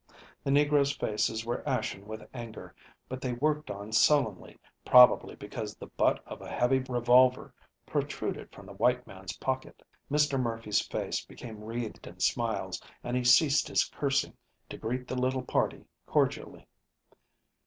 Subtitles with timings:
[0.43, 2.73] The negroes' faces were ashen with anger,
[3.07, 7.53] but they worked on sullenly, probably because the butt of a heavy revolver
[7.85, 9.83] protruded from the white man's pocket.
[10.09, 10.39] Mr.
[10.41, 14.35] Murphy's face became wreathed in smiles, and he ceased his cursing
[14.71, 16.65] to greet the little party cordially.